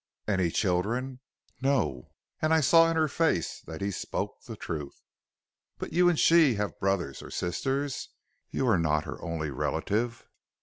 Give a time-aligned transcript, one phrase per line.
[0.27, 1.19] "'Any children?'
[1.61, 2.09] "'No.'
[2.41, 4.99] And I saw in her face that he spoke the truth.
[5.77, 8.09] "'But you and she have brothers or sisters?
[8.49, 10.27] You are not her only relative?'